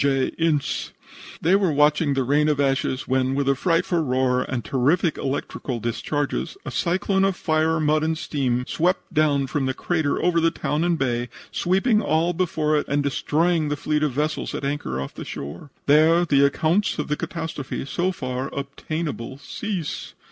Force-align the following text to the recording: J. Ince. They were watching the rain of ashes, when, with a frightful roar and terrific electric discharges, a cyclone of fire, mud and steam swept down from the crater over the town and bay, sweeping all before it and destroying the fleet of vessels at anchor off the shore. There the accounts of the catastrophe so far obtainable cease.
J. 0.01 0.29
Ince. 0.39 0.93
They 1.43 1.55
were 1.55 1.71
watching 1.71 2.15
the 2.15 2.23
rain 2.23 2.49
of 2.49 2.59
ashes, 2.59 3.07
when, 3.07 3.35
with 3.35 3.47
a 3.47 3.53
frightful 3.53 3.99
roar 4.03 4.41
and 4.41 4.65
terrific 4.65 5.15
electric 5.19 5.63
discharges, 5.83 6.57
a 6.65 6.71
cyclone 6.71 7.23
of 7.23 7.35
fire, 7.35 7.79
mud 7.79 8.01
and 8.01 8.17
steam 8.17 8.65
swept 8.65 9.13
down 9.13 9.45
from 9.45 9.67
the 9.67 9.75
crater 9.75 10.19
over 10.19 10.41
the 10.41 10.49
town 10.49 10.83
and 10.83 10.97
bay, 10.97 11.29
sweeping 11.51 12.01
all 12.01 12.33
before 12.33 12.75
it 12.77 12.87
and 12.87 13.03
destroying 13.03 13.69
the 13.69 13.77
fleet 13.77 14.01
of 14.01 14.11
vessels 14.11 14.55
at 14.55 14.65
anchor 14.65 14.99
off 14.99 15.13
the 15.13 15.23
shore. 15.23 15.69
There 15.85 16.25
the 16.25 16.43
accounts 16.45 16.97
of 16.97 17.07
the 17.07 17.15
catastrophe 17.15 17.85
so 17.85 18.11
far 18.11 18.51
obtainable 18.55 19.37
cease. 19.37 20.15